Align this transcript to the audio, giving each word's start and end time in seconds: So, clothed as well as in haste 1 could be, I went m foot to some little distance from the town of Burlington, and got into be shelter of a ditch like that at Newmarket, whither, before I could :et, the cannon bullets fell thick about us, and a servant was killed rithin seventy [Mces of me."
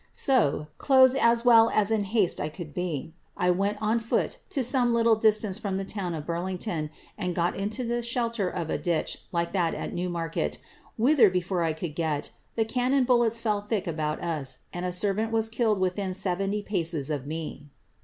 So, 0.13 0.65
clothed 0.79 1.15
as 1.15 1.45
well 1.45 1.69
as 1.69 1.91
in 1.91 2.05
haste 2.05 2.39
1 2.39 2.49
could 2.49 2.73
be, 2.73 3.13
I 3.37 3.51
went 3.51 3.77
m 3.83 3.99
foot 3.99 4.39
to 4.49 4.63
some 4.63 4.95
little 4.95 5.15
distance 5.15 5.59
from 5.59 5.77
the 5.77 5.85
town 5.85 6.15
of 6.15 6.25
Burlington, 6.25 6.89
and 7.19 7.35
got 7.35 7.55
into 7.55 7.83
be 7.87 8.01
shelter 8.01 8.49
of 8.49 8.71
a 8.71 8.79
ditch 8.79 9.19
like 9.31 9.51
that 9.53 9.75
at 9.75 9.93
Newmarket, 9.93 10.57
whither, 10.97 11.29
before 11.29 11.61
I 11.61 11.73
could 11.73 11.99
:et, 11.99 12.31
the 12.55 12.65
cannon 12.65 13.03
bullets 13.03 13.39
fell 13.39 13.61
thick 13.61 13.85
about 13.85 14.23
us, 14.23 14.61
and 14.73 14.87
a 14.87 14.91
servant 14.91 15.31
was 15.31 15.49
killed 15.49 15.79
rithin 15.79 16.15
seventy 16.15 16.63
[Mces 16.63 17.13
of 17.13 17.27
me." 17.27 17.69